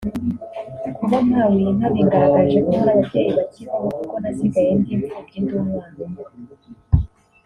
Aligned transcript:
kuba 0.95 1.17
mpawe 1.27 1.55
iyi 1.61 1.71
nka 1.77 1.87
bingaragarije 1.93 2.59
ko 2.67 2.71
hari 2.79 2.91
ababyeyi 2.97 3.31
bakibaho 3.37 3.85
kuko 3.95 4.13
nasigaye 4.21 4.71
ndi 4.79 4.91
impfubyi 4.95 5.37
ndi 5.43 5.53
umwana 5.61 5.95
umwe 6.05 6.23